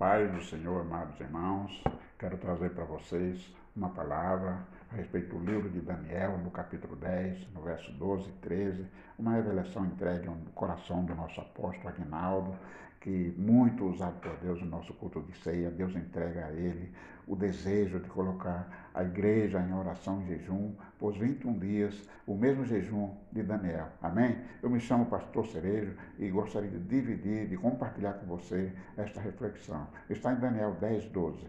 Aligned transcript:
Paz 0.00 0.32
do 0.32 0.42
Senhor, 0.44 0.80
amados 0.80 1.20
irmãos, 1.20 1.84
quero 2.18 2.38
trazer 2.38 2.70
para 2.70 2.84
vocês 2.84 3.54
uma 3.76 3.90
palavra 3.90 4.66
a 4.90 4.96
respeito 4.96 5.36
do 5.36 5.44
livro 5.44 5.68
de 5.68 5.78
Daniel, 5.82 6.38
no 6.38 6.50
capítulo 6.50 6.96
10, 6.96 7.52
no 7.52 7.60
verso 7.60 7.92
12 7.92 8.30
e 8.30 8.32
13, 8.40 8.86
uma 9.18 9.32
revelação 9.32 9.84
entregue 9.84 10.26
ao 10.26 10.34
coração 10.54 11.04
do 11.04 11.14
nosso 11.14 11.38
apóstolo 11.42 11.90
Aguinaldo, 11.90 12.56
que 13.00 13.34
muito 13.38 13.86
usado 13.86 14.20
por 14.20 14.36
Deus 14.42 14.60
no 14.60 14.68
nosso 14.68 14.92
culto 14.92 15.22
de 15.22 15.36
ceia, 15.38 15.70
Deus 15.70 15.96
entrega 15.96 16.46
a 16.46 16.52
ele 16.52 16.92
o 17.26 17.34
desejo 17.34 17.98
de 17.98 18.08
colocar 18.10 18.90
a 18.92 19.02
igreja 19.02 19.58
em 19.58 19.72
oração 19.72 20.22
e 20.22 20.26
jejum 20.26 20.74
por 20.98 21.14
21 21.14 21.58
dias, 21.58 22.08
o 22.26 22.34
mesmo 22.34 22.64
jejum 22.64 23.14
de 23.32 23.42
Daniel. 23.42 23.88
Amém? 24.02 24.36
Eu 24.62 24.68
me 24.68 24.78
chamo 24.78 25.06
Pastor 25.06 25.46
Cerejo 25.46 25.94
e 26.18 26.28
gostaria 26.28 26.68
de 26.68 26.78
dividir, 26.80 27.48
de 27.48 27.56
compartilhar 27.56 28.14
com 28.14 28.26
você 28.26 28.70
esta 28.96 29.20
reflexão. 29.20 29.86
Está 30.10 30.32
em 30.32 30.40
Daniel 30.40 30.76
10, 30.78 31.06
12. 31.06 31.46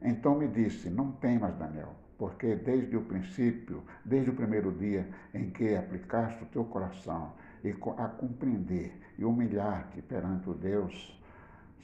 Então 0.00 0.38
me 0.38 0.48
disse: 0.48 0.88
Não 0.88 1.12
temas, 1.12 1.54
Daniel, 1.56 1.94
porque 2.16 2.54
desde 2.54 2.96
o 2.96 3.02
princípio, 3.02 3.82
desde 4.04 4.30
o 4.30 4.34
primeiro 4.34 4.72
dia 4.72 5.06
em 5.34 5.50
que 5.50 5.76
aplicaste 5.76 6.44
o 6.44 6.46
teu 6.46 6.64
coração 6.64 7.32
e 7.64 7.74
a 7.96 8.08
compreender 8.08 9.00
e 9.18 9.24
humilhar-te 9.24 10.02
perante 10.02 10.50
o 10.50 10.54
Deus, 10.54 11.18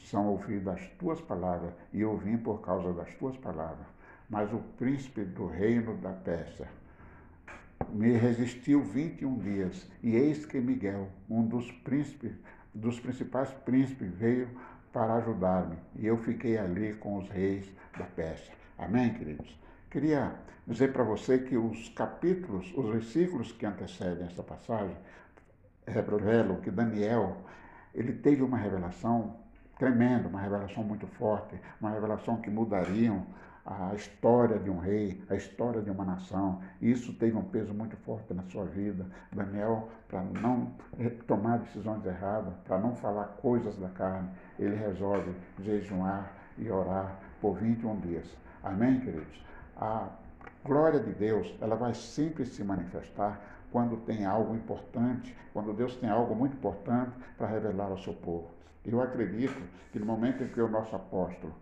são 0.04 0.28
ouvidas 0.28 0.74
as 0.74 0.88
tuas 0.90 1.20
palavras, 1.20 1.72
e 1.92 2.00
eu 2.00 2.16
vim 2.16 2.36
por 2.36 2.60
causa 2.60 2.92
das 2.92 3.12
tuas 3.14 3.36
palavras. 3.36 3.86
Mas 4.28 4.52
o 4.52 4.58
príncipe 4.78 5.24
do 5.24 5.46
reino 5.46 5.96
da 5.96 6.12
Pérsia 6.12 6.68
me 7.90 8.12
resistiu 8.12 8.82
21 8.82 9.38
dias, 9.38 9.90
e 10.02 10.14
eis 10.14 10.44
que 10.44 10.60
Miguel, 10.60 11.08
um 11.28 11.46
dos 11.46 11.70
príncipes, 11.72 12.32
dos 12.74 13.00
principais 13.00 13.50
príncipes, 13.50 14.10
veio 14.12 14.48
para 14.92 15.14
ajudar-me, 15.14 15.76
e 15.96 16.06
eu 16.06 16.16
fiquei 16.18 16.58
ali 16.58 16.94
com 16.94 17.16
os 17.16 17.28
reis 17.28 17.70
da 17.96 18.04
Pérsia. 18.04 18.54
Amém, 18.78 19.14
queridos? 19.14 19.58
Queria 19.90 20.34
dizer 20.66 20.92
para 20.92 21.02
você 21.02 21.38
que 21.38 21.56
os 21.56 21.88
capítulos, 21.90 22.72
os 22.76 22.88
versículos 22.90 23.52
que 23.52 23.66
antecedem 23.66 24.26
essa 24.26 24.42
passagem, 24.42 24.96
revelam 25.90 26.56
que 26.56 26.70
Daniel, 26.70 27.36
ele 27.94 28.12
teve 28.12 28.42
uma 28.42 28.56
revelação 28.56 29.36
tremenda, 29.78 30.28
uma 30.28 30.40
revelação 30.40 30.84
muito 30.84 31.06
forte, 31.06 31.58
uma 31.80 31.90
revelação 31.90 32.36
que 32.36 32.50
mudariam 32.50 33.26
a 33.64 33.94
história 33.94 34.58
de 34.58 34.70
um 34.70 34.78
rei, 34.78 35.22
a 35.28 35.34
história 35.34 35.80
de 35.80 35.90
uma 35.90 36.04
nação. 36.04 36.60
Isso 36.80 37.12
teve 37.14 37.36
um 37.36 37.44
peso 37.44 37.72
muito 37.72 37.96
forte 37.98 38.32
na 38.34 38.42
sua 38.44 38.64
vida. 38.64 39.06
Daniel, 39.32 39.88
para 40.08 40.22
não 40.22 40.72
tomar 41.26 41.58
decisões 41.58 42.04
erradas, 42.04 42.52
para 42.64 42.78
não 42.78 42.94
falar 42.96 43.24
coisas 43.40 43.76
da 43.76 43.88
carne, 43.90 44.28
ele 44.58 44.74
resolve 44.76 45.32
jejuar 45.60 46.32
e 46.58 46.70
orar 46.70 47.16
por 47.40 47.58
21 47.58 48.00
dias. 48.00 48.36
Amém, 48.62 49.00
queridos? 49.00 49.44
A 49.76 50.08
glória 50.64 51.00
de 51.00 51.12
Deus, 51.12 51.54
ela 51.60 51.76
vai 51.76 51.94
sempre 51.94 52.44
se 52.44 52.62
manifestar 52.64 53.40
quando 53.72 53.96
tem 53.98 54.24
algo 54.24 54.54
importante, 54.54 55.36
quando 55.52 55.72
Deus 55.72 55.96
tem 55.96 56.08
algo 56.08 56.34
muito 56.34 56.54
importante 56.54 57.12
para 57.36 57.46
revelar 57.46 57.90
ao 57.90 57.98
seu 57.98 58.14
povo. 58.14 58.48
Eu 58.84 59.00
acredito 59.00 59.62
que 59.92 59.98
no 59.98 60.06
momento 60.06 60.42
em 60.42 60.48
que 60.48 60.60
o 60.60 60.68
nosso 60.68 60.96
apóstolo 60.96 61.54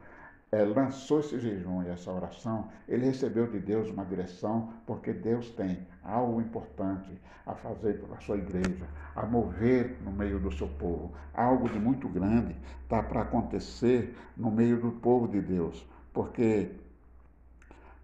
é, 0.50 0.62
lançou 0.64 1.20
esse 1.20 1.38
jejum 1.38 1.82
e 1.82 1.88
essa 1.88 2.10
oração, 2.10 2.68
ele 2.88 3.04
recebeu 3.04 3.46
de 3.46 3.58
Deus 3.58 3.90
uma 3.90 4.04
direção, 4.04 4.72
porque 4.86 5.12
Deus 5.12 5.50
tem 5.50 5.86
algo 6.02 6.40
importante 6.40 7.10
a 7.46 7.54
fazer 7.54 8.00
para 8.00 8.16
a 8.16 8.20
sua 8.20 8.36
igreja, 8.36 8.86
a 9.14 9.26
mover 9.26 9.98
no 10.02 10.10
meio 10.10 10.38
do 10.38 10.50
seu 10.52 10.68
povo. 10.68 11.12
Algo 11.34 11.68
de 11.68 11.78
muito 11.78 12.08
grande 12.08 12.56
está 12.82 13.02
para 13.02 13.22
acontecer 13.22 14.16
no 14.36 14.50
meio 14.50 14.80
do 14.80 14.92
povo 14.92 15.28
de 15.28 15.40
Deus, 15.40 15.86
porque, 16.12 16.70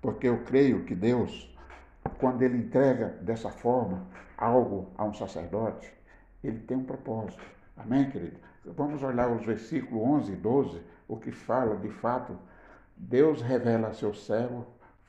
porque 0.03 0.29
eu 0.29 0.45
creio 0.45 0.85
que 0.85 0.95
Deus 0.95 1.54
quando 2.19 2.43
ele 2.43 2.59
entrega 2.59 3.09
dessa 3.21 3.51
forma 3.51 4.07
algo 4.37 4.93
a 4.97 5.05
um 5.05 5.15
sacerdote, 5.15 5.93
ele 6.43 6.61
tem 6.61 6.77
um 6.77 6.85
propósito. 6.85 7.45
Amém, 7.77 8.11
querido? 8.11 8.39
Vamos 8.65 9.03
olhar 9.03 9.31
os 9.31 9.45
versículos 9.45 10.03
11 10.03 10.33
e 10.33 10.37
12, 10.37 10.83
o 11.09 11.17
que 11.17 11.33
fala 11.33 11.77
de 11.77 11.91
fato, 11.91 12.39
Deus 12.97 13.43
revela 13.43 13.89
a 13.89 13.95
seu 13.95 14.15
servo 14.15 14.67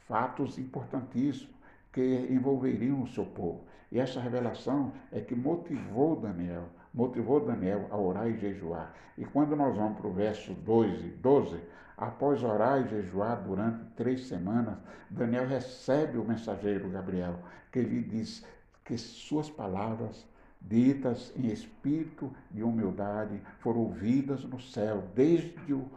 fatos 0.08 0.58
importantíssimos 0.58 1.55
que 1.96 2.28
envolveriam 2.30 3.02
o 3.02 3.08
seu 3.08 3.26
povo. 3.26 3.64
E 3.92 4.00
essa 4.00 4.20
revelação 4.20 4.92
é 5.12 5.20
que 5.20 5.34
motivou 5.34 6.16
Daniel, 6.16 6.66
motivou 6.94 7.40
Daniel 7.40 7.88
a 7.90 7.98
orar 7.98 8.28
e 8.28 8.38
jejuar. 8.38 8.94
E 9.18 9.26
quando 9.26 9.56
nós 9.56 9.76
vamos 9.76 9.98
para 9.98 10.08
o 10.08 10.14
verso 10.14 10.54
2 10.54 11.06
e 11.06 11.08
12, 11.08 11.60
Após 11.98 12.44
orar 12.44 12.82
e 12.82 12.90
jejuar 12.90 13.42
durante 13.42 13.86
três 13.96 14.28
semanas, 14.28 14.78
Daniel 15.10 15.48
recebe 15.48 16.18
o 16.18 16.26
mensageiro 16.26 16.90
Gabriel, 16.90 17.40
que 17.72 17.80
lhe 17.80 18.02
diz 18.02 18.46
que 18.84 18.98
suas 18.98 19.50
palavras, 19.50 20.28
ditas 20.60 21.32
em 21.38 21.48
espírito 21.48 22.34
de 22.52 22.64
humildade, 22.64 23.42
foram 23.60 23.80
ouvidas 23.80 24.44
no 24.44 24.60
céu 24.60 25.04
desde 25.16 25.74
o 25.74 25.90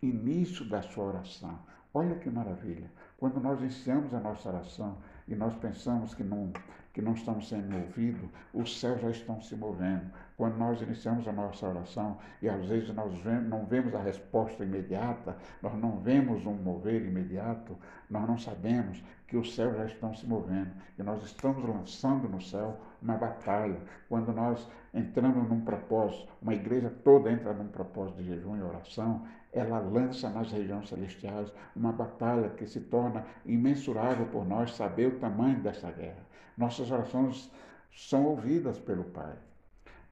início 0.00 0.64
da 0.68 0.80
sua 0.80 1.06
oração. 1.06 1.58
Olha 1.92 2.14
que 2.14 2.30
maravilha! 2.30 2.88
Quando 3.20 3.38
nós 3.38 3.60
iniciamos 3.60 4.14
a 4.14 4.18
nossa 4.18 4.48
oração 4.48 4.96
e 5.28 5.34
nós 5.34 5.54
pensamos 5.56 6.14
que 6.14 6.24
não, 6.24 6.50
que 6.94 7.02
não 7.02 7.12
estamos 7.12 7.50
sendo 7.50 7.76
ouvidos, 7.76 8.30
os 8.54 8.80
céus 8.80 8.98
já 9.02 9.10
estão 9.10 9.42
se 9.42 9.54
movendo. 9.54 10.10
Quando 10.38 10.56
nós 10.56 10.80
iniciamos 10.80 11.28
a 11.28 11.32
nossa 11.32 11.68
oração 11.68 12.16
e 12.40 12.48
às 12.48 12.64
vezes 12.64 12.94
nós 12.94 13.12
vemos, 13.20 13.46
não 13.46 13.66
vemos 13.66 13.94
a 13.94 14.00
resposta 14.00 14.64
imediata, 14.64 15.36
nós 15.60 15.74
não 15.78 15.98
vemos 15.98 16.46
um 16.46 16.54
mover 16.54 17.04
imediato, 17.04 17.76
nós 18.08 18.26
não 18.26 18.38
sabemos 18.38 19.04
que 19.30 19.36
os 19.36 19.54
céus 19.54 19.76
já 19.76 19.84
estão 19.86 20.12
se 20.12 20.26
movendo 20.26 20.72
e 20.98 21.02
nós 21.04 21.22
estamos 21.22 21.64
lançando 21.64 22.28
no 22.28 22.42
céu 22.42 22.76
uma 23.00 23.16
batalha. 23.16 23.80
Quando 24.08 24.32
nós 24.32 24.68
entramos 24.92 25.48
num 25.48 25.60
propósito, 25.60 26.32
uma 26.42 26.52
igreja 26.52 26.92
toda 27.04 27.30
entra 27.30 27.54
num 27.54 27.68
propósito 27.68 28.16
de 28.16 28.24
jejum 28.24 28.56
e 28.56 28.62
oração, 28.62 29.24
ela 29.52 29.78
lança 29.78 30.28
nas 30.28 30.50
regiões 30.50 30.88
celestiais 30.88 31.52
uma 31.76 31.92
batalha 31.92 32.50
que 32.50 32.66
se 32.66 32.80
torna 32.80 33.24
imensurável 33.46 34.26
por 34.26 34.44
nós 34.44 34.74
saber 34.74 35.06
o 35.06 35.18
tamanho 35.20 35.60
dessa 35.60 35.92
guerra. 35.92 36.26
Nossas 36.58 36.90
orações 36.90 37.50
são 37.92 38.26
ouvidas 38.26 38.80
pelo 38.80 39.04
Pai. 39.04 39.36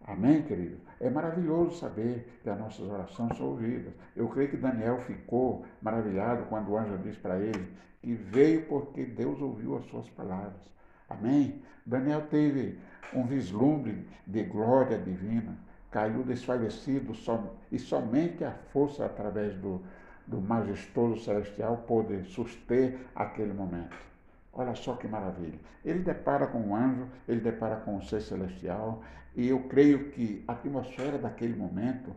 Amém, 0.07 0.43
querido? 0.43 0.79
É 1.01 1.11
maravilhoso 1.11 1.77
saber 1.77 2.41
que 2.43 2.49
as 2.49 2.59
nossas 2.59 2.89
orações 2.89 3.37
são 3.37 3.49
ouvidas. 3.49 3.93
Eu 4.17 4.29
creio 4.29 4.51
que 4.51 4.57
Daniel 4.57 4.99
ficou 5.01 5.65
maravilhado 5.83 6.47
quando 6.49 6.71
o 6.71 6.79
anjo 6.79 6.99
disse 6.99 7.19
para 7.19 7.39
ele 7.39 7.69
que 8.03 8.15
veio 8.15 8.67
porque 8.67 9.05
Deus 9.05 9.41
ouviu 9.41 9.77
as 9.77 9.85
suas 9.87 10.09
palavras. 10.11 10.63
Amém? 11.09 11.63
Daniel 11.85 12.23
teve 12.29 12.79
um 13.15 13.25
vislumbre 13.25 14.07
de 14.27 14.43
glória 14.45 14.99
divina, 14.99 15.57
caiu 15.91 16.23
desfalecido 16.23 17.13
e 17.73 17.79
somente 17.79 18.45
a 18.45 18.53
força 18.73 19.07
através 19.07 19.55
do, 19.57 19.83
do 20.27 20.41
majestoso 20.41 21.21
celestial 21.23 21.79
pôde 21.87 22.25
suster 22.25 22.99
aquele 23.15 23.53
momento. 23.53 23.97
Olha 24.59 24.75
só 24.75 24.95
que 24.95 25.07
maravilha. 25.07 25.57
Ele 25.85 26.01
depara 26.01 26.45
com 26.49 26.59
um 26.59 26.75
anjo, 26.75 27.07
ele 27.29 27.41
depara 27.41 27.77
com 27.77 27.95
um 27.95 28.03
ser 28.03 28.21
celestial, 28.21 29.05
e 29.37 29.47
eu 29.47 29.61
creio 29.69 30.11
que 30.11 30.43
a 30.49 30.53
atmosfera 30.53 31.17
daquele 31.17 31.55
momento 31.55 32.11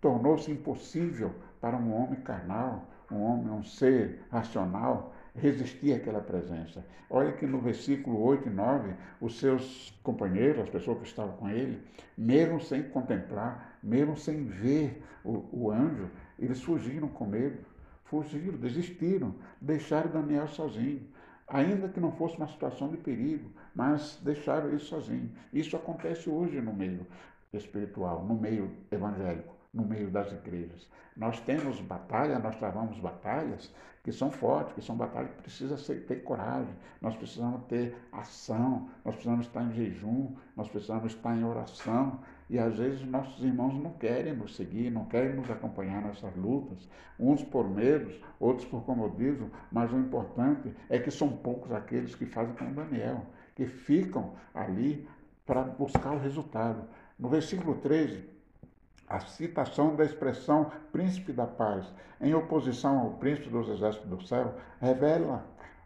tornou-se 0.00 0.50
impossível 0.50 1.32
para 1.60 1.76
um 1.76 1.94
homem 1.94 2.18
carnal, 2.22 2.90
um 3.08 3.22
homem, 3.22 3.48
um 3.52 3.62
ser 3.62 4.24
racional, 4.28 5.14
resistir 5.36 5.92
àquela 5.92 6.20
presença. 6.20 6.84
Olha 7.08 7.30
que 7.30 7.46
no 7.46 7.60
versículo 7.60 8.20
8 8.20 8.48
e 8.48 8.50
9, 8.50 8.94
os 9.20 9.38
seus 9.38 9.96
companheiros, 10.02 10.64
as 10.64 10.68
pessoas 10.68 10.98
que 10.98 11.06
estavam 11.06 11.36
com 11.36 11.48
ele, 11.48 11.80
mesmo 12.18 12.60
sem 12.60 12.82
contemplar, 12.82 13.78
mesmo 13.80 14.16
sem 14.16 14.46
ver 14.46 15.00
o, 15.24 15.44
o 15.52 15.70
anjo, 15.70 16.10
eles 16.40 16.60
fugiram 16.60 17.06
com 17.06 17.24
medo, 17.24 17.58
fugiram, 18.02 18.58
desistiram, 18.58 19.32
deixaram 19.60 20.10
Daniel 20.10 20.48
sozinho 20.48 21.12
ainda 21.52 21.88
que 21.88 22.00
não 22.00 22.10
fosse 22.12 22.36
uma 22.38 22.48
situação 22.48 22.88
de 22.88 22.96
perigo, 22.96 23.50
mas 23.74 24.18
deixaram 24.22 24.68
ele 24.68 24.78
sozinho. 24.78 25.30
Isso 25.52 25.76
acontece 25.76 26.28
hoje 26.28 26.60
no 26.60 26.72
meio 26.72 27.06
espiritual, 27.52 28.24
no 28.24 28.34
meio 28.34 28.72
evangélico, 28.90 29.54
no 29.72 29.84
meio 29.84 30.10
das 30.10 30.32
igrejas. 30.32 30.88
Nós 31.14 31.38
temos 31.40 31.78
batalhas, 31.80 32.42
nós 32.42 32.56
travamos 32.56 32.98
batalhas 32.98 33.70
que 34.02 34.10
são 34.10 34.30
fortes, 34.30 34.74
que 34.74 34.82
são 34.82 34.96
batalhas 34.96 35.30
que 35.30 35.42
precisam 35.42 35.76
ter 35.76 36.24
coragem, 36.24 36.74
nós 37.00 37.14
precisamos 37.14 37.62
ter 37.66 37.94
ação, 38.10 38.88
nós 39.04 39.14
precisamos 39.14 39.46
estar 39.46 39.62
em 39.62 39.72
jejum, 39.72 40.34
nós 40.56 40.68
precisamos 40.68 41.12
estar 41.12 41.36
em 41.36 41.44
oração, 41.44 42.18
e 42.52 42.58
às 42.58 42.76
vezes 42.76 43.02
nossos 43.06 43.42
irmãos 43.42 43.72
não 43.82 43.92
querem 43.92 44.34
nos 44.34 44.54
seguir, 44.56 44.90
não 44.90 45.06
querem 45.06 45.34
nos 45.34 45.50
acompanhar 45.50 46.02
nessas 46.02 46.36
lutas, 46.36 46.86
uns 47.18 47.42
por 47.42 47.66
medos, 47.66 48.20
outros 48.38 48.68
por 48.68 48.84
comodismo, 48.84 49.50
mas 49.70 49.90
o 49.90 49.96
importante 49.96 50.70
é 50.90 50.98
que 50.98 51.10
são 51.10 51.30
poucos 51.30 51.72
aqueles 51.72 52.14
que 52.14 52.26
fazem 52.26 52.54
como 52.54 52.74
Daniel, 52.74 53.24
que 53.56 53.66
ficam 53.66 54.34
ali 54.52 55.08
para 55.46 55.62
buscar 55.62 56.12
o 56.12 56.18
resultado. 56.18 56.84
No 57.18 57.30
versículo 57.30 57.76
13, 57.76 58.22
A 59.08 59.20
citação 59.20 59.96
da 59.96 60.04
expressão 60.04 60.70
príncipe 60.92 61.32
da 61.32 61.46
paz, 61.46 61.90
em 62.20 62.34
oposição 62.34 62.98
ao 62.98 63.10
príncipe 63.12 63.48
dos 63.48 63.66
exércitos 63.70 64.10
do 64.10 64.22
céu, 64.26 64.54
revela 64.78 65.42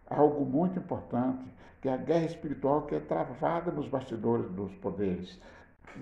algo 0.08 0.44
muito 0.44 0.80
importante, 0.80 1.44
que 1.80 1.88
é 1.88 1.92
a 1.92 1.96
guerra 1.96 2.26
espiritual 2.26 2.82
que 2.82 2.96
é 2.96 3.00
travada 3.00 3.70
nos 3.70 3.86
bastidores 3.86 4.50
dos 4.50 4.74
poderes. 4.76 5.40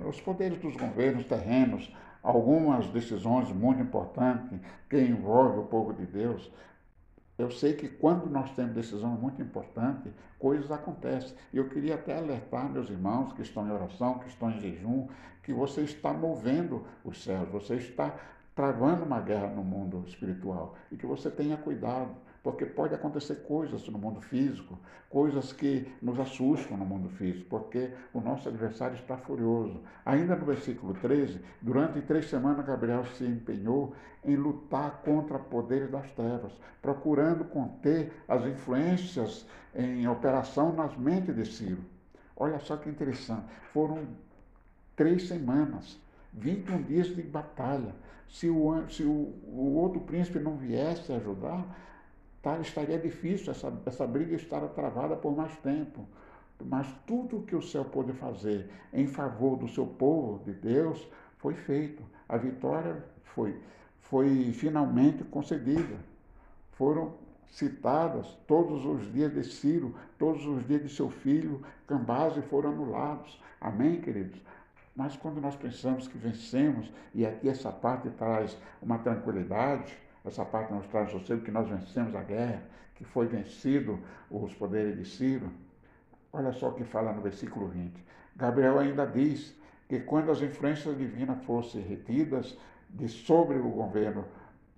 Os 0.07 0.21
poderes 0.21 0.59
dos 0.59 0.77
governos 0.77 1.25
terrenos, 1.25 1.95
algumas 2.23 2.87
decisões 2.89 3.51
muito 3.53 3.83
importantes 3.83 4.59
que 4.89 4.99
envolvem 4.99 5.61
o 5.61 5.67
povo 5.67 5.93
de 5.93 6.07
Deus, 6.07 6.51
eu 7.37 7.51
sei 7.51 7.75
que 7.75 7.89
quando 7.89 8.31
nós 8.31 8.53
temos 8.53 8.75
decisão 8.75 9.11
muito 9.11 9.43
importante, 9.43 10.13
coisas 10.39 10.71
acontecem. 10.71 11.37
Eu 11.53 11.69
queria 11.69 11.97
até 11.97 12.17
alertar 12.17 12.71
meus 12.71 12.89
irmãos 12.89 13.33
que 13.33 13.43
estão 13.43 13.67
em 13.67 13.73
oração, 13.73 14.21
que 14.21 14.29
estão 14.29 14.51
em 14.51 14.61
jejum, 14.61 15.09
que 15.43 15.53
você 15.53 15.81
está 15.81 16.13
movendo 16.13 16.87
os 17.05 17.23
céus, 17.25 17.49
você 17.49 17.75
está 17.75 18.15
travando 18.55 19.05
uma 19.05 19.21
guerra 19.21 19.49
no 19.49 19.65
mundo 19.65 20.05
espiritual 20.07 20.77
e 20.93 20.97
que 20.97 21.07
você 21.07 21.29
tenha 21.29 21.57
cuidado 21.57 22.15
porque 22.45 22.67
pode 22.67 22.95
acontecer 22.95 23.37
coisas 23.37 23.89
no 23.89 23.99
mundo 23.99 24.21
físico, 24.21 24.79
coisas 25.09 25.51
que 25.51 25.91
nos 26.03 26.21
assustam 26.21 26.77
no 26.77 26.85
mundo 26.85 27.09
físico, 27.09 27.47
porque 27.49 27.91
o 28.13 28.21
nosso 28.21 28.47
adversário 28.51 28.97
está 28.97 29.17
furioso. 29.17 29.81
Ainda 30.05 30.37
no 30.37 30.45
versículo 30.45 30.93
13, 30.93 31.41
durante 31.63 32.03
três 32.03 32.29
semanas 32.29 32.67
Gabriel 32.67 33.07
se 33.07 33.25
empenhou 33.25 33.95
em 34.23 34.37
lutar 34.37 35.01
contra 35.03 35.39
poderes 35.39 35.91
das 35.91 36.11
trevas, 36.11 36.53
procurando 36.83 37.47
conter 37.47 38.13
as 38.29 38.45
influências 38.45 39.47
em 39.75 40.07
operação 40.07 40.71
nas 40.71 40.95
mentes 40.99 41.35
de 41.35 41.47
Ciro. 41.47 41.83
Olha 42.37 42.59
só 42.59 42.77
que 42.77 42.91
interessante, 42.91 43.47
foram 43.73 44.07
três 44.95 45.29
semanas, 45.29 45.99
21 46.35 46.83
dias 46.83 47.07
de 47.07 47.23
batalha. 47.23 47.95
Se 48.29 48.51
o, 48.51 48.87
se 48.91 49.03
o, 49.03 49.33
o 49.47 49.77
outro 49.77 50.01
príncipe 50.01 50.39
não 50.39 50.57
viesse 50.57 51.11
ajudar, 51.11 51.65
tá, 52.45 52.59
estaria 52.59 52.99
difícil 52.99 53.51
essa, 53.51 53.73
essa 53.87 54.07
briga 54.07 54.37
estar 54.37 54.61
travada 54.69 55.17
por 55.17 55.35
mais 55.35 55.57
tempo. 55.57 56.07
Mas 56.63 56.87
tudo 57.07 57.39
o 57.39 57.43
que 57.43 57.57
o 57.57 57.63
céu 57.63 57.85
pôde 57.85 58.13
fazer 58.13 58.71
em 58.93 59.07
favor 59.07 59.57
do 59.57 59.67
seu 59.67 59.87
povo, 59.87 60.45
de 60.45 60.53
Deus, 60.53 61.09
foi 61.39 61.55
feito. 61.55 62.03
A 62.29 62.37
vitória 62.37 63.03
foi, 63.25 63.59
foi 63.99 64.53
finalmente 64.53 65.25
concedida. 65.25 65.97
Foram 66.73 67.15
citadas 67.49 68.27
todos 68.47 68.85
os 68.85 69.11
dias 69.13 69.33
de 69.33 69.45
Ciro, 69.45 69.95
todos 70.19 70.47
os 70.47 70.67
dias 70.67 70.83
de 70.83 70.89
seu 70.89 71.09
filho, 71.09 71.63
Cambase 71.87 72.43
foram 72.43 72.71
anulados. 72.71 73.41
Amém, 73.61 74.01
queridos? 74.01 74.41
Mas 74.95 75.17
quando 75.17 75.41
nós 75.41 75.57
pensamos 75.57 76.07
que 76.07 76.17
vencemos, 76.17 76.93
e 77.15 77.27
aqui 77.27 77.49
essa 77.49 77.73
parte 77.73 78.11
traz 78.11 78.57
uma 78.81 78.99
tranquilidade, 78.99 79.97
essa 80.25 80.45
parte 80.45 80.73
nos 80.73 80.87
traz 80.87 81.11
sossego 81.11 81.43
que 81.43 81.51
nós 81.51 81.69
vencemos 81.69 82.15
a 82.15 82.23
guerra, 82.23 82.63
que 82.95 83.05
foi 83.05 83.27
vencido 83.27 83.99
os 84.31 84.55
poderes 84.55 84.97
de 84.97 85.05
Ciro. 85.05 85.51
Olha 86.33 86.53
só 86.53 86.69
o 86.69 86.75
que 86.75 86.85
fala 86.85 87.13
no 87.13 87.21
versículo 87.21 87.69
20. 87.69 87.93
Gabriel 88.37 88.79
ainda 88.79 89.07
diz 89.07 89.55
que 89.89 90.01
quando 90.01 90.31
as 90.31 90.41
influências 90.41 90.97
divinas 90.97 91.45
fossem 91.45 91.83
retidas 91.83 92.57
de 92.89 93.09
sobre 93.09 93.59
o 93.59 93.69
governo 93.69 94.25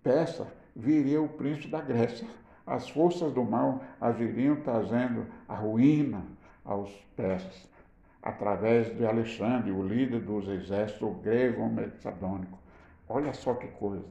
persa, 0.02 0.46
viria 0.74 1.22
o 1.22 1.28
príncipe 1.28 1.68
da 1.68 1.80
Grécia. 1.80 2.26
As 2.66 2.88
forças 2.90 3.32
do 3.32 3.44
mal 3.44 3.82
as 4.00 4.16
viriam 4.16 4.56
trazendo 4.56 5.26
a 5.48 5.54
ruína 5.54 6.24
aos 6.64 6.90
persas, 7.14 7.68
através 8.20 8.94
de 8.96 9.06
Alexandre, 9.06 9.70
o 9.70 9.86
líder 9.86 10.20
dos 10.20 10.48
exércitos 10.48 11.16
grego-macedônico. 11.22 12.58
Olha 13.08 13.32
só 13.32 13.54
que 13.54 13.68
coisa. 13.68 14.04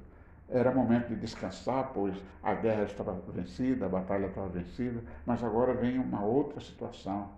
Era 0.47 0.71
momento 0.71 1.07
de 1.07 1.15
descansar, 1.15 1.91
pois 1.93 2.15
a 2.43 2.53
guerra 2.53 2.83
estava 2.83 3.13
vencida, 3.29 3.85
a 3.85 3.89
batalha 3.89 4.27
estava 4.27 4.47
vencida, 4.47 5.01
mas 5.25 5.43
agora 5.43 5.73
vem 5.73 5.97
uma 5.97 6.23
outra 6.23 6.59
situação. 6.61 7.29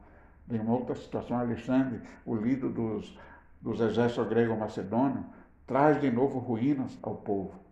Vem 0.45 0.59
uma 0.59 0.73
outra 0.73 0.95
situação. 0.95 1.37
Alexandre, 1.37 2.01
o 2.25 2.35
líder 2.35 2.69
dos, 2.69 3.17
dos 3.61 3.79
exércitos 3.79 4.27
grego-macedônios, 4.27 5.25
traz 5.65 5.99
de 6.01 6.11
novo 6.11 6.39
ruínas 6.39 6.97
ao 7.01 7.15
povo. 7.15 7.66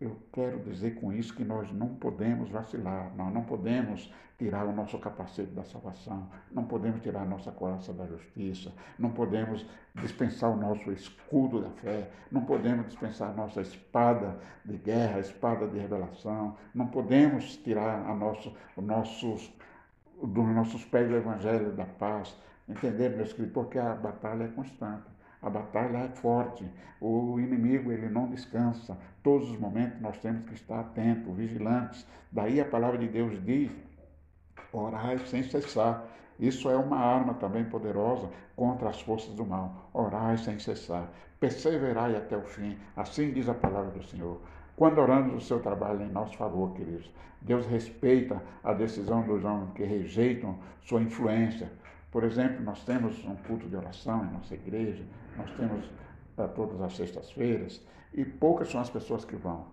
Eu 0.00 0.16
quero 0.32 0.58
dizer 0.60 0.94
com 0.94 1.12
isso 1.12 1.34
que 1.34 1.44
nós 1.44 1.70
não 1.72 1.88
podemos 1.88 2.48
vacilar, 2.48 3.14
nós 3.14 3.30
não 3.34 3.42
podemos 3.42 4.10
tirar 4.38 4.64
o 4.64 4.72
nosso 4.72 4.98
capacete 4.98 5.50
da 5.50 5.62
salvação, 5.62 6.26
não 6.50 6.64
podemos 6.64 7.02
tirar 7.02 7.20
a 7.20 7.26
nossa 7.26 7.52
coraça 7.52 7.92
da 7.92 8.06
justiça, 8.06 8.72
não 8.98 9.10
podemos 9.10 9.66
dispensar 9.96 10.50
o 10.50 10.56
nosso 10.56 10.90
escudo 10.90 11.60
da 11.60 11.68
fé, 11.68 12.10
não 12.32 12.46
podemos 12.46 12.86
dispensar 12.86 13.28
a 13.28 13.34
nossa 13.34 13.60
espada 13.60 14.40
de 14.64 14.78
guerra, 14.78 15.18
a 15.18 15.20
espada 15.20 15.68
de 15.68 15.78
revelação, 15.78 16.56
não 16.74 16.86
podemos 16.86 17.58
tirar 17.58 18.08
a 18.08 18.14
nosso, 18.14 18.56
o 18.74 18.80
nossos, 18.80 19.52
dos 20.22 20.46
nossos 20.46 20.82
pés 20.86 21.10
do 21.10 21.16
evangelho 21.16 21.72
da 21.72 21.84
paz. 21.84 22.34
Entender, 22.66 23.10
meus 23.10 23.34
queridos, 23.34 23.52
porque 23.52 23.78
a 23.78 23.94
batalha 23.94 24.44
é 24.44 24.48
constante. 24.48 25.19
A 25.42 25.48
batalha 25.48 25.98
é 25.98 26.08
forte, 26.08 26.68
o 27.00 27.40
inimigo 27.40 27.90
ele 27.90 28.08
não 28.08 28.28
descansa. 28.28 28.96
Todos 29.22 29.50
os 29.50 29.58
momentos 29.58 30.00
nós 30.00 30.18
temos 30.18 30.44
que 30.44 30.54
estar 30.54 30.80
atentos, 30.80 31.34
vigilantes. 31.34 32.06
Daí 32.30 32.60
a 32.60 32.64
palavra 32.64 32.98
de 32.98 33.08
Deus 33.08 33.42
diz: 33.44 33.70
orai 34.72 35.18
sem 35.20 35.42
cessar. 35.42 36.06
Isso 36.38 36.70
é 36.70 36.76
uma 36.76 36.96
arma 36.96 37.34
também 37.34 37.64
poderosa 37.64 38.30
contra 38.56 38.88
as 38.88 39.00
forças 39.00 39.34
do 39.34 39.44
mal. 39.44 39.90
Orai 39.92 40.38
sem 40.38 40.58
cessar. 40.58 41.08
Perseverai 41.38 42.16
até 42.16 42.36
o 42.36 42.42
fim. 42.42 42.78
Assim 42.96 43.32
diz 43.32 43.48
a 43.48 43.54
palavra 43.54 43.90
do 43.90 44.02
Senhor. 44.02 44.40
Quando 44.76 44.98
oramos 44.98 45.34
o 45.34 45.46
seu 45.46 45.60
trabalho 45.60 46.02
em 46.02 46.10
nosso 46.10 46.36
favor, 46.38 46.72
queridos, 46.72 47.10
Deus 47.42 47.66
respeita 47.66 48.42
a 48.64 48.72
decisão 48.72 49.22
dos 49.22 49.44
homens 49.44 49.72
que 49.74 49.84
rejeitam 49.84 50.58
sua 50.82 51.02
influência, 51.02 51.70
por 52.10 52.24
exemplo, 52.24 52.62
nós 52.62 52.82
temos 52.84 53.24
um 53.24 53.36
culto 53.36 53.68
de 53.68 53.76
oração 53.76 54.24
em 54.24 54.32
nossa 54.32 54.54
igreja, 54.54 55.04
nós 55.36 55.50
temos 55.52 55.84
uh, 55.86 56.48
todas 56.54 56.80
as 56.80 56.96
sextas-feiras, 56.96 57.80
e 58.12 58.24
poucas 58.24 58.70
são 58.70 58.80
as 58.80 58.90
pessoas 58.90 59.24
que 59.24 59.36
vão, 59.36 59.66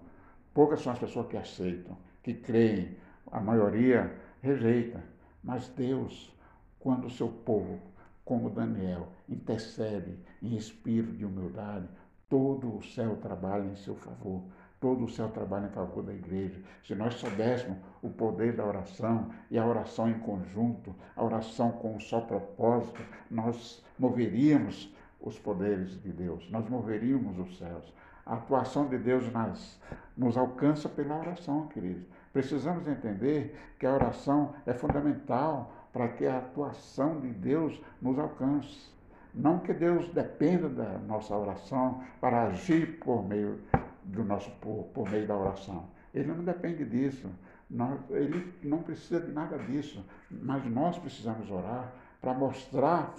poucas 0.54 0.82
são 0.82 0.94
as 0.94 1.00
pessoas 1.00 1.28
que 1.28 1.38
aceitam, 1.38 1.98
que 2.22 2.34
creem, 2.34 2.96
a 3.32 3.40
maioria 3.40 4.14
rejeita. 4.42 5.04
Mas 5.44 5.68
Deus, 5.70 6.34
quando 6.80 7.08
o 7.08 7.10
seu 7.10 7.28
povo, 7.28 7.80
como 8.24 8.50
Daniel, 8.50 9.08
intercede 9.28 10.18
em 10.42 10.56
espírito 10.56 11.14
de 11.14 11.26
humildade, 11.26 11.88
todo 12.30 12.78
o 12.78 12.84
céu 12.84 13.18
trabalha 13.18 13.66
em 13.66 13.76
seu 13.76 13.96
favor 13.96 14.44
todo 14.80 15.06
o 15.06 15.10
céu 15.10 15.30
trabalha 15.30 15.68
em 15.68 15.72
favor 15.72 16.04
da 16.04 16.14
igreja. 16.14 16.60
Se 16.84 16.94
nós 16.94 17.16
soubéssemos 17.16 17.78
o 18.02 18.10
poder 18.10 18.56
da 18.56 18.66
oração 18.66 19.30
e 19.50 19.58
a 19.58 19.66
oração 19.66 20.10
em 20.10 20.20
conjunto, 20.20 20.96
a 21.16 21.24
oração 21.24 21.72
com 21.72 21.96
um 21.96 22.00
só 22.00 22.22
propósito, 22.22 23.02
nós 23.30 23.84
moveríamos 23.98 24.94
os 25.20 25.40
poderes 25.40 26.02
de 26.02 26.12
Deus, 26.12 26.50
nós 26.52 26.70
moveríamos 26.70 27.38
os 27.40 27.58
céus. 27.58 27.94
A 28.26 28.36
atuação 28.36 28.88
de 28.88 28.98
Deus 28.98 29.32
nas, 29.32 29.80
nos 30.16 30.38
alcança 30.38 30.90
pela 30.90 31.18
oração, 31.18 31.68
queridos. 31.68 32.06
Precisamos 32.34 32.88
entender 32.88 33.58
que 33.80 33.86
a 33.86 33.94
oração 33.94 34.54
é 34.66 34.74
fundamental 34.74 35.72
para 35.94 36.10
que 36.10 36.26
a 36.26 36.38
atuação 36.38 37.20
de 37.20 37.30
Deus 37.30 37.82
nos 38.02 38.20
alcance. 38.20 38.92
Não 39.34 39.60
que 39.60 39.74
Deus 39.74 40.10
dependa 40.10 40.68
da 40.68 41.00
nossa 41.00 41.36
oração 41.36 42.04
para 42.20 42.48
agir 42.48 43.00
por 43.00 43.28
meio 43.28 43.60
do 44.08 44.24
nosso 44.24 44.50
por, 44.62 44.86
por 44.94 45.10
meio 45.10 45.28
da 45.28 45.36
oração. 45.36 45.90
Ele 46.14 46.28
não 46.28 46.44
depende 46.44 46.86
disso. 46.86 47.30
Nós, 47.70 48.00
ele 48.10 48.54
não 48.64 48.82
precisa 48.82 49.20
de 49.20 49.32
nada 49.32 49.58
disso. 49.58 50.04
Mas 50.32 50.66
nós 50.66 50.98
precisamos 50.98 51.50
orar 51.52 51.94
para 52.22 52.34
mostrar 52.34 53.14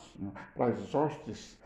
para 0.56 0.66
as 0.66 0.94
hostes 0.94 1.58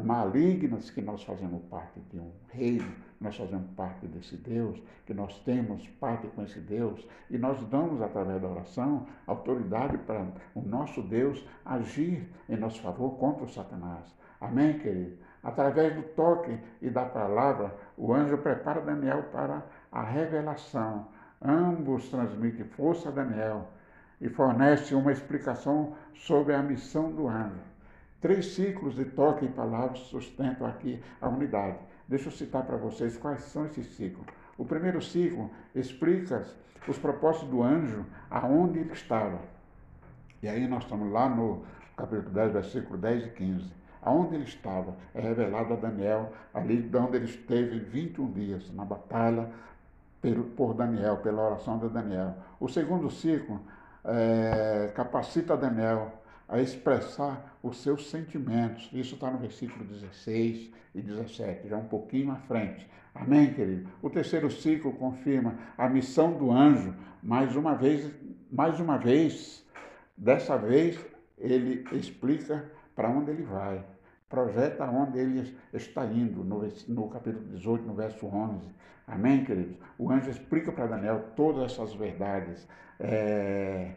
malignas 0.00 0.90
que 0.90 1.02
nós 1.02 1.22
fazemos 1.22 1.62
parte 1.64 2.00
de 2.10 2.18
um 2.18 2.32
reino, 2.48 2.90
nós 3.20 3.36
fazemos 3.36 3.68
parte 3.76 4.06
desse 4.06 4.36
Deus, 4.36 4.82
que 5.04 5.12
nós 5.12 5.38
temos 5.40 5.86
parte 6.00 6.26
com 6.28 6.42
esse 6.42 6.58
Deus, 6.60 7.06
e 7.30 7.36
nós 7.36 7.62
damos, 7.68 8.00
através 8.00 8.40
da 8.40 8.48
oração, 8.48 9.06
autoridade 9.26 9.98
para 9.98 10.26
o 10.54 10.62
nosso 10.62 11.02
Deus 11.02 11.46
agir 11.64 12.26
em 12.48 12.56
nosso 12.56 12.80
favor 12.80 13.18
contra 13.18 13.44
o 13.44 13.48
Satanás. 13.48 14.16
Amém, 14.40 14.78
querido? 14.78 15.18
Através 15.42 15.94
do 15.94 16.02
toque 16.02 16.56
e 16.80 16.88
da 16.88 17.04
palavra, 17.04 17.74
o 17.96 18.12
anjo 18.12 18.38
prepara 18.38 18.80
Daniel 18.80 19.24
para 19.32 19.62
a 19.90 20.02
revelação. 20.02 21.08
Ambos 21.44 22.08
transmitem 22.08 22.64
força 22.64 23.08
a 23.08 23.12
Daniel 23.12 23.68
e 24.20 24.28
fornece 24.28 24.94
uma 24.94 25.10
explicação 25.10 25.94
sobre 26.14 26.54
a 26.54 26.62
missão 26.62 27.10
do 27.10 27.26
anjo. 27.26 27.60
Três 28.20 28.54
ciclos 28.54 28.94
de 28.94 29.04
toque 29.04 29.46
e 29.46 29.48
palavras 29.48 29.98
sustentam 29.98 30.64
aqui 30.64 31.02
a 31.20 31.28
unidade. 31.28 31.78
Deixa 32.06 32.28
eu 32.28 32.32
citar 32.32 32.62
para 32.64 32.76
vocês 32.76 33.16
quais 33.16 33.42
são 33.42 33.66
esses 33.66 33.86
ciclos. 33.96 34.24
O 34.56 34.64
primeiro 34.64 35.02
ciclo 35.02 35.50
explica 35.74 36.46
os 36.86 36.98
propósitos 36.98 37.48
do 37.48 37.62
anjo, 37.62 38.06
aonde 38.30 38.78
ele 38.78 38.92
estava. 38.92 39.40
E 40.40 40.48
aí 40.48 40.68
nós 40.68 40.84
estamos 40.84 41.10
lá 41.12 41.28
no 41.28 41.64
capítulo 41.96 42.30
10, 42.30 42.52
versículo 42.52 42.96
10 42.96 43.26
e 43.26 43.30
15. 43.30 43.81
Aonde 44.02 44.34
ele 44.34 44.44
estava, 44.44 44.96
é 45.14 45.20
revelado 45.20 45.74
a 45.74 45.76
Daniel, 45.76 46.32
ali 46.52 46.90
onde 46.94 47.16
ele 47.16 47.26
esteve 47.26 47.78
21 47.78 48.32
dias, 48.32 48.72
na 48.74 48.84
batalha 48.84 49.48
por 50.56 50.74
Daniel, 50.74 51.18
pela 51.18 51.42
oração 51.42 51.78
de 51.78 51.88
Daniel. 51.88 52.34
O 52.60 52.68
segundo 52.68 53.10
ciclo 53.10 53.60
é, 54.04 54.92
capacita 54.94 55.56
Daniel 55.56 56.12
a 56.48 56.60
expressar 56.60 57.56
os 57.62 57.78
seus 57.78 58.10
sentimentos. 58.10 58.90
Isso 58.92 59.14
está 59.14 59.30
no 59.30 59.38
versículo 59.38 59.84
16 59.84 60.70
e 60.94 61.00
17, 61.00 61.68
já 61.68 61.76
um 61.76 61.86
pouquinho 61.86 62.32
à 62.32 62.36
frente. 62.36 62.88
Amém, 63.14 63.52
querido? 63.52 63.88
O 64.02 64.10
terceiro 64.10 64.50
ciclo 64.50 64.92
confirma 64.92 65.54
a 65.76 65.88
missão 65.88 66.32
do 66.32 66.50
anjo, 66.50 66.94
mais 67.22 67.56
uma 67.56 67.74
vez, 67.74 68.10
mais 68.50 68.80
uma 68.80 68.98
vez, 68.98 69.66
dessa 70.16 70.56
vez 70.56 70.98
ele 71.38 71.84
explica 71.92 72.70
para 72.94 73.08
onde 73.08 73.30
ele 73.30 73.42
vai, 73.42 73.84
projeta 74.32 74.86
onde 74.86 75.18
ele 75.18 75.54
está 75.74 76.06
indo, 76.06 76.42
no, 76.42 76.66
no 76.88 77.08
capítulo 77.10 77.44
18, 77.50 77.86
no 77.86 77.92
verso 77.92 78.26
11. 78.26 78.66
Amém, 79.06 79.44
queridos? 79.44 79.76
O 79.98 80.10
anjo 80.10 80.30
explica 80.30 80.72
para 80.72 80.86
Daniel 80.86 81.22
todas 81.36 81.70
essas 81.70 81.92
verdades. 81.92 82.66
É, 82.98 83.90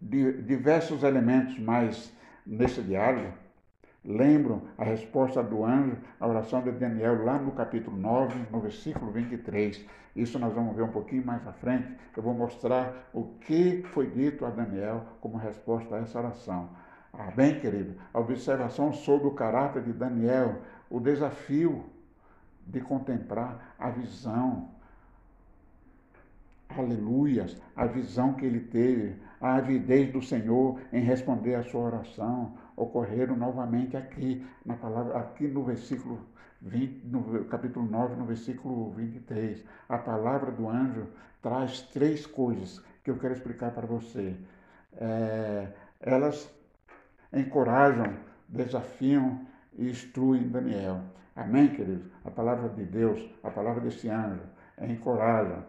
diversos 0.00 1.02
elementos 1.02 1.58
mais 1.58 2.12
nesse 2.46 2.82
diálogo 2.82 3.32
lembram 4.04 4.62
a 4.78 4.84
resposta 4.84 5.42
do 5.42 5.64
anjo 5.64 5.96
à 6.20 6.26
oração 6.26 6.62
de 6.62 6.70
Daniel 6.70 7.24
lá 7.24 7.36
no 7.36 7.50
capítulo 7.50 7.96
9, 7.96 8.46
no 8.48 8.60
versículo 8.60 9.10
23. 9.10 9.84
Isso 10.14 10.38
nós 10.38 10.54
vamos 10.54 10.76
ver 10.76 10.82
um 10.82 10.92
pouquinho 10.92 11.26
mais 11.26 11.44
à 11.48 11.52
frente. 11.52 11.88
Eu 12.16 12.22
vou 12.22 12.34
mostrar 12.34 13.10
o 13.12 13.24
que 13.40 13.82
foi 13.92 14.08
dito 14.08 14.44
a 14.44 14.50
Daniel 14.50 15.02
como 15.20 15.36
resposta 15.36 15.96
a 15.96 15.98
essa 15.98 16.18
oração. 16.18 16.68
Ah, 17.12 17.30
bem, 17.30 17.60
querido, 17.60 17.94
a 18.12 18.18
observação 18.18 18.90
sobre 18.92 19.28
o 19.28 19.32
caráter 19.32 19.82
de 19.82 19.92
Daniel, 19.92 20.62
o 20.88 20.98
desafio 20.98 21.84
de 22.66 22.80
contemplar 22.80 23.74
a 23.78 23.90
visão, 23.90 24.70
aleluias, 26.70 27.60
a 27.76 27.84
visão 27.86 28.32
que 28.32 28.46
ele 28.46 28.60
teve, 28.60 29.20
a 29.38 29.56
avidez 29.56 30.10
do 30.10 30.22
Senhor 30.22 30.80
em 30.90 31.02
responder 31.02 31.54
a 31.54 31.62
sua 31.62 31.82
oração, 31.82 32.56
ocorreram 32.74 33.36
novamente 33.36 33.94
aqui, 33.94 34.46
na 34.64 34.74
palavra, 34.74 35.18
aqui 35.18 35.46
no 35.46 35.64
versículo 35.64 36.18
20, 36.62 37.06
no 37.08 37.44
capítulo 37.44 37.86
9, 37.90 38.16
no 38.16 38.24
versículo 38.24 38.90
23. 38.92 39.62
A 39.86 39.98
palavra 39.98 40.50
do 40.50 40.66
anjo 40.66 41.08
traz 41.42 41.82
três 41.82 42.24
coisas 42.24 42.82
que 43.04 43.10
eu 43.10 43.18
quero 43.18 43.34
explicar 43.34 43.72
para 43.72 43.86
você. 43.86 44.34
É, 44.96 45.68
elas 46.00 46.50
encorajam, 47.32 48.14
desafiam 48.48 49.40
e 49.78 49.90
instruem 49.90 50.48
Daniel. 50.48 51.00
Amém, 51.34 51.68
queridos? 51.68 52.06
A 52.24 52.30
palavra 52.30 52.68
de 52.68 52.84
Deus, 52.84 53.28
a 53.42 53.50
palavra 53.50 53.80
desse 53.80 54.08
anjo, 54.08 54.42
encoraja, 54.80 55.64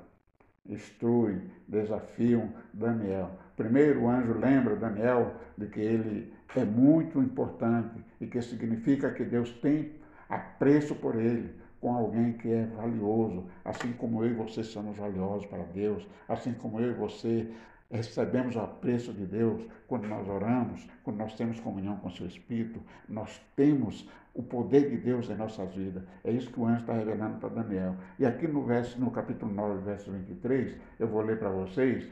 instrui, 0.66 1.42
desafiam 1.68 2.50
Daniel. 2.74 3.32
Primeiro, 3.56 4.04
o 4.04 4.10
anjo 4.10 4.34
lembra 4.34 4.76
Daniel 4.76 5.36
de 5.58 5.68
que 5.68 5.80
ele 5.80 6.34
é 6.56 6.66
muito 6.66 7.20
importante 7.22 8.04
e 8.20 8.28
que 8.28 8.42
significa 8.42 9.12
que 9.12 9.24
Deus 9.24 9.52
tem 9.62 9.94
apreço 10.30 10.96
por 10.96 11.16
ele, 11.16 11.54
com 11.80 11.94
alguém 11.94 12.34
que 12.34 12.50
é 12.50 12.66
valioso, 12.66 13.46
assim 13.64 13.92
como 13.94 14.24
eu 14.24 14.32
e 14.32 14.34
você 14.34 14.64
somos 14.64 14.98
valiosos 14.98 15.46
para 15.48 15.64
Deus, 15.64 16.08
assim 16.28 16.54
como 16.54 16.80
eu 16.80 16.92
e 16.92 16.94
você 16.94 17.52
recebemos 17.94 18.56
o 18.56 18.60
apreço 18.60 19.14
de 19.14 19.26
Deus 19.26 19.62
quando 19.88 20.08
nós 20.08 20.28
oramos, 20.28 20.88
quando 21.04 21.18
nós 21.18 21.36
temos 21.36 21.60
comunhão 21.60 21.98
com 21.98 22.08
o 22.08 22.12
seu 22.12 22.26
Espírito, 22.26 22.82
nós 23.08 23.40
temos 23.56 24.10
o 24.34 24.42
poder 24.42 24.90
de 24.90 24.98
Deus 24.98 25.30
em 25.30 25.36
nossas 25.36 25.74
vidas. 25.76 26.04
É 26.24 26.32
isso 26.32 26.52
que 26.52 26.60
o 26.60 26.66
anjo 26.66 26.82
está 26.82 26.94
revelando 26.94 27.38
para 27.38 27.50
Daniel. 27.50 27.96
E 28.18 28.26
aqui 28.26 28.48
no, 28.48 28.64
verso, 28.64 29.00
no 29.00 29.12
capítulo 29.12 29.54
9, 29.54 29.84
verso 29.84 30.12
23, 30.12 30.76
eu 31.00 31.08
vou 31.08 31.22
ler 31.22 31.38
para 31.38 31.50
vocês. 31.50 32.10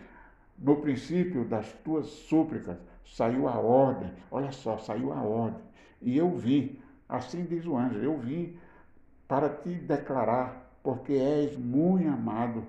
No 0.58 0.76
princípio 0.76 1.44
das 1.46 1.74
tuas 1.84 2.06
súplicas 2.06 2.78
saiu 3.04 3.48
a 3.48 3.58
ordem, 3.58 4.12
olha 4.30 4.52
só, 4.52 4.78
saiu 4.78 5.12
a 5.12 5.22
ordem. 5.22 5.62
E 6.00 6.16
eu 6.16 6.30
vim, 6.30 6.80
assim 7.10 7.44
diz 7.44 7.66
o 7.66 7.76
anjo, 7.76 7.98
eu 7.98 8.18
vim 8.20 8.56
para 9.28 9.50
te 9.50 9.74
declarar, 9.74 10.72
porque 10.84 11.14
és 11.14 11.58
muito 11.58 12.08
amado. 12.08 12.64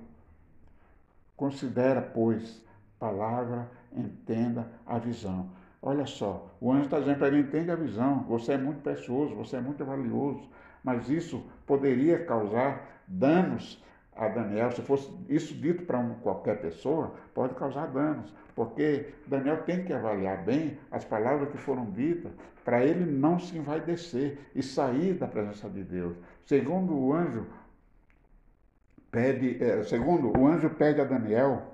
Considera, 1.36 2.00
pois, 2.00 2.62
palavra, 3.02 3.68
entenda 3.92 4.68
a 4.86 4.96
visão. 4.96 5.50
Olha 5.82 6.06
só, 6.06 6.48
o 6.60 6.70
anjo 6.70 6.84
está 6.84 7.00
dizendo 7.00 7.18
para 7.18 7.26
ele: 7.26 7.40
entende 7.40 7.72
a 7.72 7.74
visão, 7.74 8.22
você 8.28 8.52
é 8.52 8.56
muito 8.56 8.80
precioso, 8.80 9.34
você 9.34 9.56
é 9.56 9.60
muito 9.60 9.84
valioso, 9.84 10.48
mas 10.84 11.10
isso 11.10 11.44
poderia 11.66 12.24
causar 12.24 13.02
danos 13.08 13.82
a 14.14 14.28
Daniel. 14.28 14.70
Se 14.70 14.82
fosse 14.82 15.10
isso 15.28 15.52
dito 15.54 15.84
para 15.84 15.98
um, 15.98 16.14
qualquer 16.20 16.60
pessoa, 16.60 17.12
pode 17.34 17.56
causar 17.56 17.88
danos, 17.88 18.32
porque 18.54 19.12
Daniel 19.26 19.64
tem 19.64 19.84
que 19.84 19.92
avaliar 19.92 20.44
bem 20.44 20.78
as 20.88 21.04
palavras 21.04 21.48
que 21.50 21.58
foram 21.58 21.86
ditas 21.90 22.30
para 22.64 22.84
ele 22.84 23.04
não 23.04 23.40
se 23.40 23.58
envaidecer 23.58 24.38
e 24.54 24.62
sair 24.62 25.14
da 25.14 25.26
presença 25.26 25.68
de 25.68 25.82
Deus. 25.82 26.16
Segundo 26.44 26.96
o 26.96 27.12
anjo, 27.12 27.44
pede, 29.10 29.60
é, 29.60 29.82
segundo 29.82 30.38
o 30.38 30.46
anjo 30.46 30.70
pede 30.70 31.00
a 31.00 31.04
Daniel 31.04 31.71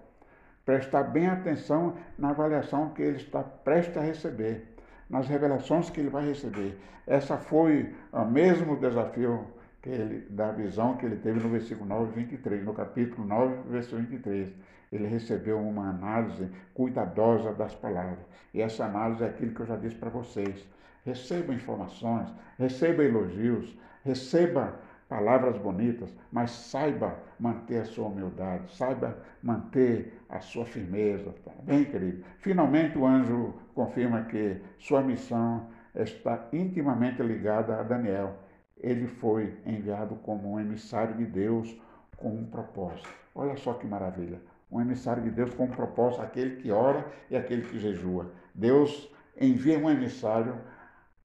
prestar 0.68 1.04
bem 1.04 1.26
atenção 1.26 1.94
na 2.18 2.28
avaliação 2.28 2.90
que 2.90 3.00
ele 3.00 3.16
está 3.16 3.42
prestes 3.42 3.96
a 3.96 4.02
receber, 4.02 4.68
nas 5.08 5.26
revelações 5.26 5.88
que 5.88 5.98
ele 5.98 6.10
vai 6.10 6.26
receber. 6.26 6.78
Essa 7.06 7.38
foi 7.38 7.94
o 8.12 8.24
mesmo 8.26 8.76
desafio 8.76 9.46
que 9.80 9.88
ele, 9.88 10.26
da 10.28 10.52
visão 10.52 10.98
que 10.98 11.06
ele 11.06 11.16
teve 11.16 11.40
no 11.40 11.48
versículo 11.48 11.88
9, 11.88 12.12
23, 12.12 12.62
no 12.62 12.74
capítulo 12.74 13.26
9, 13.26 13.70
versículo 13.70 14.02
23. 14.02 14.52
Ele 14.92 15.06
recebeu 15.06 15.58
uma 15.58 15.88
análise 15.88 16.50
cuidadosa 16.74 17.54
das 17.54 17.74
palavras. 17.74 18.18
E 18.52 18.60
essa 18.60 18.84
análise 18.84 19.24
é 19.24 19.28
aquilo 19.28 19.54
que 19.54 19.60
eu 19.60 19.66
já 19.66 19.76
disse 19.76 19.96
para 19.96 20.10
vocês. 20.10 20.68
Receba 21.02 21.54
informações, 21.54 22.28
receba 22.58 23.02
elogios, 23.02 23.74
receba 24.04 24.78
palavras 25.08 25.56
bonitas, 25.56 26.14
mas 26.30 26.50
saiba 26.50 27.16
manter 27.40 27.78
a 27.78 27.84
sua 27.86 28.08
humildade, 28.08 28.70
saiba 28.76 29.16
manter 29.42 30.17
a 30.28 30.40
sua 30.40 30.64
firmeza. 30.64 31.34
Tá 31.44 31.52
bem, 31.62 31.84
querido? 31.84 32.24
Finalmente, 32.38 32.98
o 32.98 33.06
anjo 33.06 33.54
confirma 33.74 34.24
que 34.24 34.60
sua 34.78 35.02
missão 35.02 35.68
está 35.94 36.48
intimamente 36.52 37.22
ligada 37.22 37.78
a 37.78 37.82
Daniel. 37.82 38.36
Ele 38.76 39.06
foi 39.06 39.56
enviado 39.66 40.16
como 40.16 40.52
um 40.52 40.60
emissário 40.60 41.16
de 41.16 41.24
Deus 41.24 41.76
com 42.16 42.28
um 42.28 42.44
propósito. 42.44 43.08
Olha 43.34 43.56
só 43.56 43.74
que 43.74 43.86
maravilha! 43.86 44.40
Um 44.70 44.80
emissário 44.80 45.22
de 45.22 45.30
Deus 45.30 45.54
com 45.54 45.64
um 45.64 45.70
propósito, 45.70 46.22
aquele 46.22 46.56
que 46.56 46.70
ora 46.70 47.06
e 47.30 47.36
aquele 47.36 47.62
que 47.62 47.78
jejua. 47.78 48.30
Deus 48.54 49.10
envia 49.40 49.78
um 49.78 49.88
emissário 49.88 50.56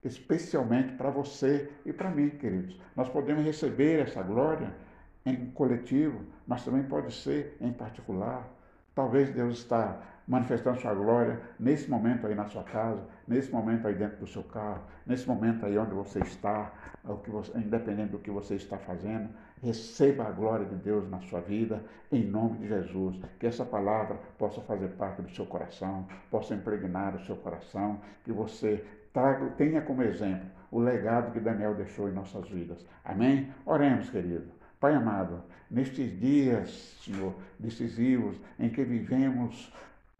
especialmente 0.02 0.92
para 0.94 1.10
você 1.10 1.70
e 1.84 1.92
para 1.92 2.10
mim, 2.10 2.30
queridos. 2.30 2.78
Nós 2.96 3.08
podemos 3.08 3.44
receber 3.44 4.00
essa 4.00 4.22
glória 4.22 4.72
em 5.24 5.46
coletivo, 5.50 6.20
mas 6.46 6.64
também 6.64 6.82
pode 6.84 7.12
ser 7.12 7.56
em 7.60 7.72
particular. 7.72 8.53
Talvez 8.94 9.30
Deus 9.30 9.58
está 9.58 10.00
manifestando 10.26 10.80
sua 10.80 10.94
glória 10.94 11.40
nesse 11.58 11.90
momento 11.90 12.26
aí 12.26 12.34
na 12.34 12.46
sua 12.46 12.62
casa, 12.62 13.02
nesse 13.28 13.50
momento 13.52 13.86
aí 13.86 13.94
dentro 13.94 14.18
do 14.18 14.26
seu 14.26 14.42
carro, 14.42 14.82
nesse 15.06 15.28
momento 15.28 15.66
aí 15.66 15.76
onde 15.76 15.92
você 15.92 16.20
está, 16.20 16.72
o 17.04 17.16
que 17.16 17.30
você, 17.30 17.56
independente 17.58 18.12
do 18.12 18.18
que 18.18 18.30
você 18.30 18.54
está 18.54 18.78
fazendo, 18.78 19.28
receba 19.62 20.24
a 20.24 20.30
glória 20.30 20.64
de 20.64 20.76
Deus 20.76 21.08
na 21.10 21.20
sua 21.20 21.40
vida, 21.40 21.82
em 22.10 22.24
nome 22.24 22.58
de 22.58 22.68
Jesus. 22.68 23.20
Que 23.38 23.46
essa 23.46 23.64
palavra 23.64 24.18
possa 24.38 24.60
fazer 24.62 24.88
parte 24.88 25.22
do 25.22 25.30
seu 25.30 25.44
coração, 25.44 26.06
possa 26.30 26.54
impregnar 26.54 27.14
o 27.16 27.24
seu 27.24 27.36
coração, 27.36 28.00
que 28.24 28.32
você 28.32 28.84
traga, 29.12 29.50
tenha 29.50 29.82
como 29.82 30.02
exemplo 30.02 30.48
o 30.70 30.80
legado 30.80 31.32
que 31.32 31.38
Daniel 31.38 31.74
deixou 31.74 32.08
em 32.08 32.12
nossas 32.12 32.48
vidas. 32.48 32.84
Amém? 33.04 33.52
Oremos, 33.64 34.10
querido. 34.10 34.50
Pai 34.84 34.94
amado, 34.94 35.42
nestes 35.70 36.20
dias, 36.20 36.68
Senhor, 37.02 37.32
decisivos, 37.58 38.36
em 38.58 38.68
que 38.68 38.84
vivemos 38.84 39.72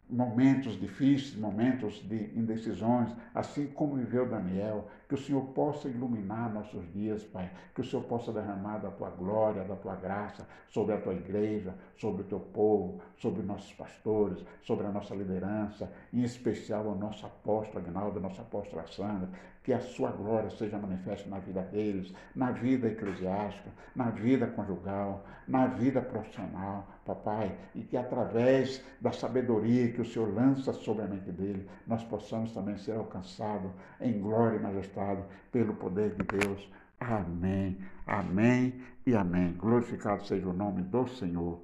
momentos 0.08 0.80
difíceis, 0.80 1.36
momentos 1.36 1.96
de 2.08 2.30
indecisões, 2.34 3.10
assim 3.34 3.66
como 3.66 3.96
viveu 3.96 4.26
Daniel, 4.26 4.88
que 5.06 5.16
o 5.16 5.18
Senhor 5.18 5.42
possa 5.48 5.86
iluminar 5.86 6.50
nossos 6.50 6.90
dias, 6.94 7.22
Pai, 7.24 7.50
que 7.74 7.82
o 7.82 7.84
Senhor 7.84 8.04
possa 8.06 8.32
derramar 8.32 8.78
da 8.78 8.90
tua 8.90 9.10
glória, 9.10 9.64
da 9.64 9.76
tua 9.76 9.96
graça 9.96 10.46
sobre 10.70 10.94
a 10.94 10.98
tua 10.98 11.12
igreja, 11.12 11.74
sobre 11.98 12.22
o 12.22 12.24
teu 12.24 12.40
povo, 12.40 13.02
sobre 13.18 13.42
nossos 13.42 13.74
pastores, 13.74 14.42
sobre 14.62 14.86
a 14.86 14.90
nossa 14.90 15.14
liderança, 15.14 15.92
em 16.10 16.22
especial 16.22 16.86
o 16.86 16.94
nosso 16.94 17.26
apóstolo 17.26 17.84
Agnaldo, 17.84 18.18
a 18.18 18.22
nossa 18.22 18.40
apóstola 18.40 18.86
Sandra, 18.86 19.28
que 19.64 19.72
a 19.72 19.80
sua 19.80 20.10
glória 20.10 20.50
seja 20.50 20.78
manifesta 20.78 21.28
na 21.28 21.38
vida 21.38 21.62
deles, 21.62 22.12
na 22.36 22.50
vida 22.52 22.86
eclesiástica, 22.86 23.70
na 23.96 24.10
vida 24.10 24.46
conjugal, 24.46 25.24
na 25.48 25.66
vida 25.66 26.02
profissional, 26.02 26.86
papai, 27.04 27.56
e 27.74 27.82
que 27.82 27.96
através 27.96 28.84
da 29.00 29.10
sabedoria 29.10 29.90
que 29.90 30.02
o 30.02 30.04
Senhor 30.04 30.32
lança 30.34 30.74
sobre 30.74 31.04
a 31.04 31.08
mente 31.08 31.32
dele, 31.32 31.66
nós 31.86 32.04
possamos 32.04 32.52
também 32.52 32.76
ser 32.76 32.92
alcançados 32.92 33.70
em 34.02 34.20
glória 34.20 34.58
e 34.58 34.62
majestade 34.62 35.22
pelo 35.50 35.74
poder 35.74 36.14
de 36.14 36.24
Deus. 36.24 36.70
Amém, 37.00 37.78
amém 38.06 38.82
e 39.06 39.16
amém. 39.16 39.54
Glorificado 39.54 40.26
seja 40.26 40.46
o 40.46 40.52
nome 40.52 40.82
do 40.82 41.08
Senhor. 41.08 41.58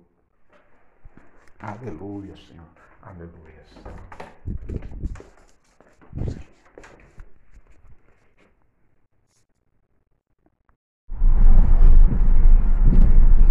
Aleluia, 1.58 2.34
Senhor. 2.48 2.66
Aleluia. 3.02 3.60